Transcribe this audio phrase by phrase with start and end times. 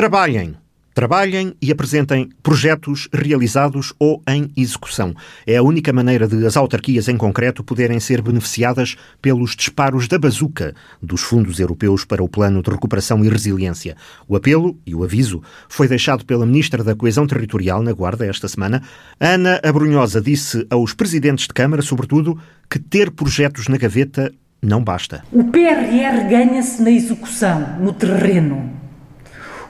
[0.00, 0.56] Trabalhem.
[0.94, 5.14] Trabalhem e apresentem projetos realizados ou em execução.
[5.46, 10.18] É a única maneira de as autarquias em concreto poderem ser beneficiadas pelos disparos da
[10.18, 13.94] bazuca dos fundos europeus para o Plano de Recuperação e Resiliência.
[14.26, 18.48] O apelo e o aviso foi deixado pela Ministra da Coesão Territorial na Guarda esta
[18.48, 18.82] semana.
[19.20, 22.40] Ana Abrunhosa disse aos presidentes de Câmara, sobretudo,
[22.70, 24.32] que ter projetos na gaveta
[24.62, 25.22] não basta.
[25.30, 28.79] O PRR ganha-se na execução, no terreno.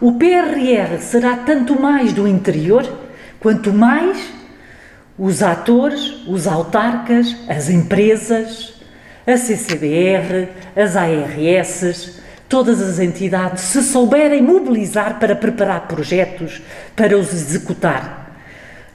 [0.00, 2.90] O PRR será tanto mais do interior,
[3.38, 4.32] quanto mais
[5.18, 8.80] os atores, os autarcas, as empresas,
[9.26, 12.18] a CCBR, as ARS,
[12.48, 16.62] todas as entidades se souberem mobilizar para preparar projetos,
[16.96, 18.40] para os executar.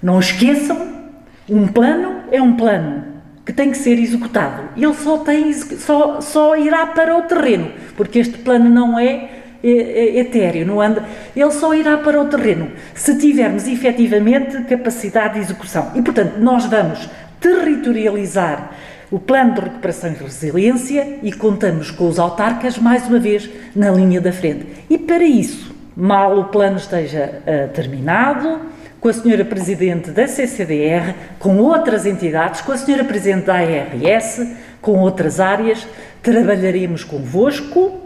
[0.01, 1.05] Não esqueçam,
[1.47, 3.15] um plano é um plano
[3.45, 4.69] que tem que ser executado.
[4.75, 9.34] Ele só, tem, só, só irá para o terreno, porque este plano não é
[9.69, 11.03] etéreo, não anda,
[11.35, 15.91] ele só irá para o terreno se tivermos efetivamente capacidade de execução.
[15.95, 18.71] E, portanto, nós vamos territorializar
[19.11, 23.91] o plano de recuperação e resiliência e contamos com os autarcas, mais uma vez, na
[23.91, 24.65] linha da frente.
[24.89, 28.59] E para isso, mal o plano esteja uh, terminado,
[28.99, 34.41] com a senhora Presidente da CCDR, com outras entidades, com a senhora Presidente da ARS,
[34.81, 35.87] com outras áreas,
[36.23, 38.04] trabalharemos convosco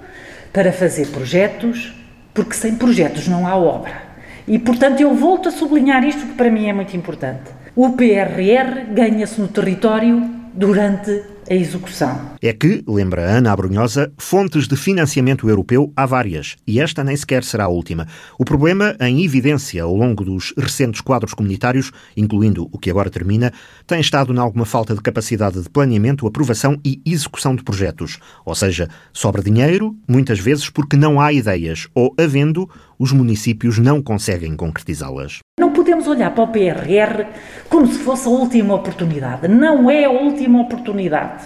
[0.52, 1.94] para fazer projetos,
[2.34, 4.10] porque sem projetos não há obra.
[4.48, 7.52] E, portanto, eu volto a sublinhar isto que para mim é muito importante.
[7.76, 12.38] O PRR ganha-se no território durante a execução.
[12.42, 17.44] É que, lembra Ana Abrunhosa, fontes de financiamento europeu há várias, e esta nem sequer
[17.44, 18.08] será a última.
[18.38, 23.52] O problema, em evidência ao longo dos recentes quadros comunitários, incluindo o que agora termina,
[23.88, 28.20] tem estado na alguma falta de capacidade de planeamento, aprovação e execução de projetos.
[28.46, 34.04] Ou seja, sobra dinheiro, muitas vezes porque não há ideias, ou, havendo, os municípios não
[34.04, 35.40] conseguem concretizá-las.
[35.58, 37.26] Não podemos olhar para o PRR
[37.70, 39.48] como se fosse a última oportunidade.
[39.48, 41.46] Não é a última oportunidade.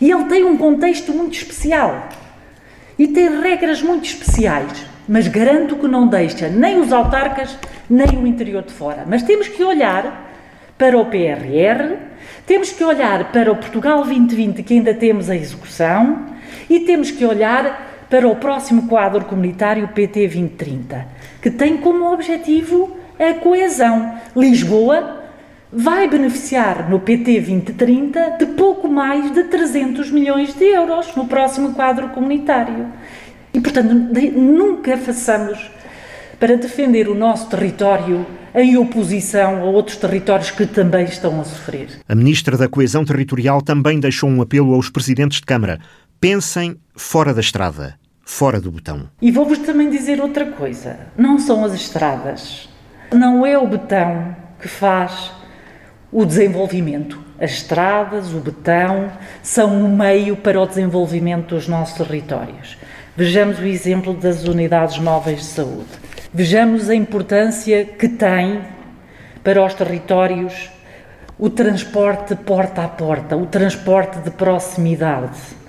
[0.00, 2.08] E ele tem um contexto muito especial.
[2.98, 4.86] E tem regras muito especiais.
[5.06, 7.58] Mas garanto que não deixa nem os autarcas,
[7.90, 9.04] nem o interior de fora.
[9.06, 10.32] Mas temos que olhar
[10.78, 11.96] para o PRR,
[12.46, 16.24] temos que olhar para o Portugal 2020, que ainda temos a execução,
[16.68, 21.06] e temos que olhar para o próximo quadro comunitário PT 2030,
[21.42, 24.14] que tem como objetivo a coesão.
[24.36, 25.22] Lisboa
[25.72, 31.74] vai beneficiar no PT 2030 de pouco mais de 300 milhões de euros no próximo
[31.74, 32.86] quadro comunitário.
[33.52, 35.70] E, portanto, nunca façamos
[36.38, 41.88] para defender o nosso território em oposição a outros territórios que também estão a sofrer.
[42.08, 45.80] A Ministra da Coesão Territorial também deixou um apelo aos presidentes de Câmara.
[46.24, 49.10] Pensem fora da estrada, fora do botão.
[49.20, 52.66] E vou-vos também dizer outra coisa: não são as estradas,
[53.12, 55.30] não é o betão que faz
[56.10, 57.22] o desenvolvimento.
[57.38, 62.78] As estradas, o betão, são um meio para o desenvolvimento dos nossos territórios.
[63.14, 65.90] Vejamos o exemplo das unidades móveis de saúde.
[66.32, 68.62] Vejamos a importância que tem
[69.42, 70.70] para os territórios
[71.38, 75.63] o transporte porta a porta, o transporte de proximidade.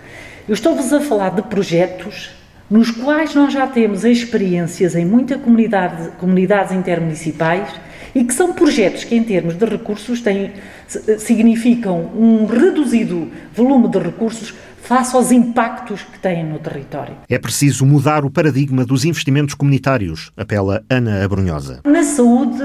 [0.48, 2.30] Eu estou-vos a falar de projetos
[2.70, 7.68] nos quais nós já temos experiências em muitas comunidade, comunidades intermunicipais
[8.14, 10.54] e que são projetos que, em termos de recursos, têm,
[11.18, 17.16] significam um reduzido volume de recursos face aos impactos que têm no território.
[17.28, 21.82] É preciso mudar o paradigma dos investimentos comunitários, apela Ana Abrunhosa.
[21.84, 22.64] Na saúde,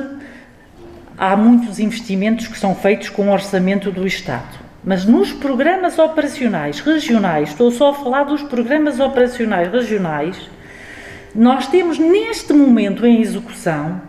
[1.17, 4.70] há muitos investimentos que são feitos com o orçamento do Estado.
[4.83, 10.49] Mas nos programas operacionais regionais, estou só a falar dos programas operacionais regionais,
[11.35, 14.01] nós temos neste momento em execução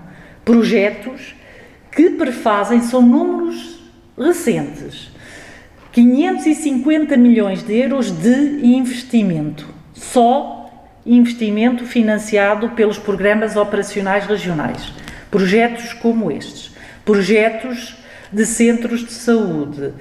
[0.45, 1.35] projetos
[1.91, 3.81] que prefazem, são números
[4.17, 5.11] recentes,
[5.91, 14.93] 550 milhões de euros de investimento, só investimento financiado pelos programas operacionais regionais.
[15.29, 16.71] Projetos como estes,
[17.03, 17.97] projetos
[18.31, 19.93] de centros de saúde,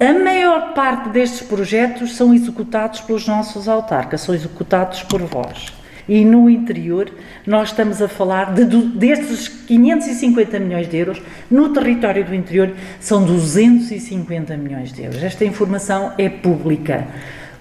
[0.00, 5.72] a maior parte destes projetos são executados pelos nossos autarcas, são executados por vós.
[6.08, 7.10] E no interior,
[7.46, 13.24] nós estamos a falar de, destes 550 milhões de euros, no território do interior são
[13.24, 15.22] 250 milhões de euros.
[15.22, 17.06] Esta informação é pública.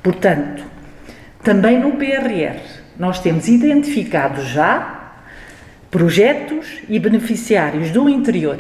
[0.02, 0.64] Portanto,
[1.42, 2.60] também no PRR,
[3.00, 5.16] nós temos identificado já
[5.90, 8.58] projetos e beneficiários do interior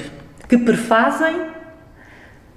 [0.47, 1.52] que prefazem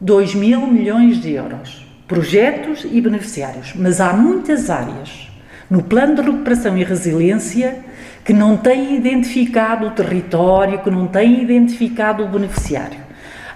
[0.01, 5.31] 2 mil milhões de euros, projetos e beneficiários, mas há muitas áreas
[5.71, 7.85] no plano de recuperação e resiliência
[8.25, 12.99] que não têm identificado o território, que não têm identificado o beneficiário.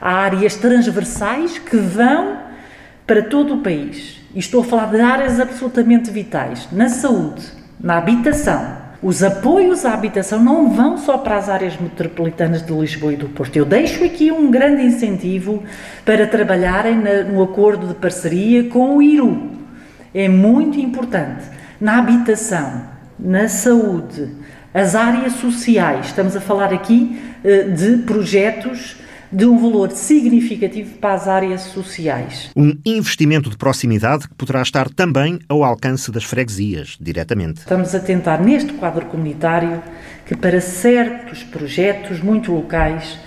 [0.01, 2.39] Há áreas transversais que vão
[3.07, 4.21] para todo o país.
[4.35, 7.43] E estou a falar de áreas absolutamente vitais na saúde,
[7.81, 8.80] na habitação.
[9.03, 13.31] Os apoios à habitação não vão só para as áreas metropolitanas de Lisboa e do
[13.31, 13.57] Porto.
[13.57, 15.63] Eu deixo aqui um grande incentivo
[16.05, 16.97] para trabalharem
[17.33, 19.53] no acordo de parceria com o IRU.
[20.15, 21.45] É muito importante.
[21.81, 22.83] Na habitação,
[23.19, 24.29] na saúde,
[24.75, 26.07] as áreas sociais.
[26.07, 28.97] Estamos a falar aqui eh, de projetos
[29.33, 32.51] de um valor significativo para as áreas sociais.
[32.57, 37.61] Um investimento de proximidade que poderá estar também ao alcance das freguesias, diretamente.
[37.61, 39.83] Estamos a tentar, neste quadro comunitário,
[40.27, 43.19] que para certos projetos muito locais,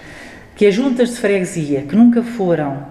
[0.55, 2.85] que as juntas de freguesia, que nunca foram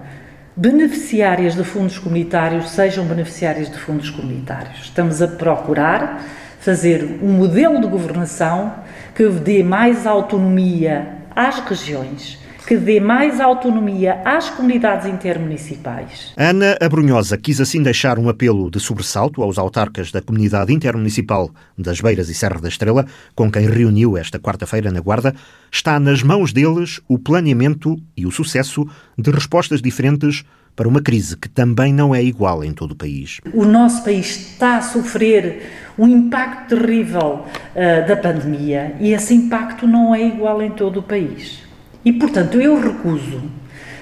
[0.55, 4.83] beneficiárias de fundos comunitários, sejam beneficiárias de fundos comunitários.
[4.83, 6.23] Estamos a procurar
[6.59, 8.73] fazer um modelo de governação
[9.15, 16.33] que dê mais autonomia às regiões, que dê mais autonomia às comunidades intermunicipais.
[16.37, 21.99] Ana Abrunhosa quis assim deixar um apelo de sobressalto aos autarcas da comunidade intermunicipal das
[21.99, 23.05] Beiras e Serra da Estrela,
[23.35, 25.35] com quem reuniu esta quarta-feira na Guarda.
[25.71, 28.87] Está nas mãos deles o planeamento e o sucesso
[29.17, 30.43] de respostas diferentes
[30.75, 33.39] para uma crise que também não é igual em todo o país.
[33.53, 39.85] O nosso país está a sofrer um impacto terrível uh, da pandemia e esse impacto
[39.85, 41.61] não é igual em todo o país.
[42.05, 43.41] E, portanto, eu recuso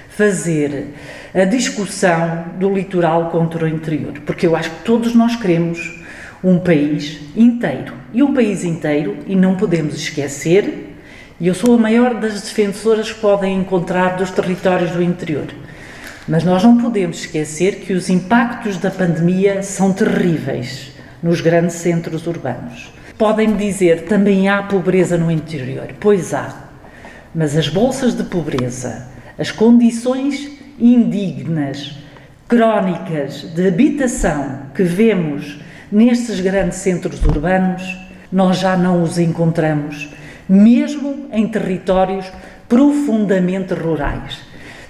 [0.09, 0.93] fazer
[1.33, 5.99] a discussão do litoral contra o interior, porque eu acho que todos nós queremos
[6.43, 7.93] um país inteiro.
[8.13, 10.95] E um país inteiro, e não podemos esquecer,
[11.39, 15.47] e eu sou a maior das defensoras que podem encontrar dos territórios do interior.
[16.27, 22.27] Mas nós não podemos esquecer que os impactos da pandemia são terríveis nos grandes centros
[22.27, 22.91] urbanos.
[23.17, 25.87] Podem-me dizer também há pobreza no interior.
[25.99, 26.70] Pois há.
[27.33, 29.07] Mas as bolsas de pobreza,
[29.37, 31.97] as condições indignas,
[32.47, 35.59] crónicas de habitação que vemos
[35.91, 37.97] nestes grandes centros urbanos,
[38.31, 40.09] nós já não os encontramos,
[40.47, 42.31] mesmo em territórios
[42.67, 44.39] profundamente rurais.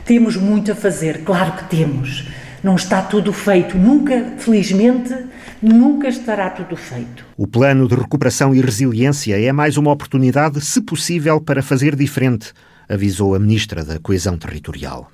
[0.06, 2.28] Temos muito a fazer, claro que temos.
[2.64, 3.78] Não está tudo feito.
[3.78, 5.16] Nunca, felizmente,
[5.62, 7.26] nunca estará tudo feito.
[7.36, 12.54] O plano de recuperação e resiliência é mais uma oportunidade, se possível, para fazer diferente,
[12.88, 15.12] avisou a Ministra da Coesão Territorial.